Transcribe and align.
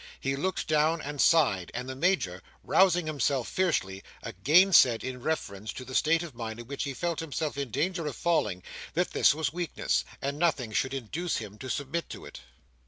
He 0.19 0.35
looked 0.35 0.65
down 0.67 0.99
and 0.99 1.21
sighed: 1.21 1.69
and 1.75 1.87
the 1.87 1.93
Major, 1.95 2.41
rousing 2.63 3.05
himself 3.05 3.47
fiercely, 3.47 4.01
again 4.23 4.73
said, 4.73 5.03
in 5.03 5.21
reference 5.21 5.71
to 5.73 5.85
the 5.85 5.93
state 5.93 6.23
of 6.23 6.33
mind 6.33 6.57
into 6.59 6.67
which 6.69 6.85
he 6.85 6.95
felt 6.95 7.19
himself 7.19 7.55
in 7.55 7.69
danger 7.69 8.07
of 8.07 8.15
falling, 8.15 8.63
that 8.95 9.11
this 9.11 9.35
was 9.35 9.53
weakness, 9.53 10.03
and 10.19 10.39
nothing 10.39 10.71
should 10.71 10.95
induce 10.95 11.37
him 11.37 11.59
to 11.59 11.69
submit 11.69 12.09
to 12.09 12.25
it. 12.25 12.39